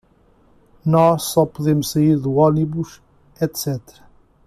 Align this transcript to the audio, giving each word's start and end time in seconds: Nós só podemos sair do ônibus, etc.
Nós 0.83 1.25
só 1.25 1.45
podemos 1.45 1.91
sair 1.91 2.17
do 2.19 2.33
ônibus, 2.33 2.99
etc. 3.39 3.79